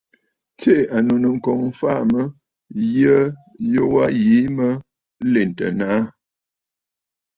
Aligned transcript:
Tsiʼì 0.59 0.83
ànnù 0.95 1.15
nɨ̂ŋkoŋ, 1.23 1.59
faà 1.79 1.99
mə̀ 2.11 2.25
yə 2.97 3.15
yu 3.71 3.81
wa 3.93 4.03
yìi 4.19 4.45
mə 4.57 4.67
lèntə 5.31 5.65
nàâ. 5.79 6.01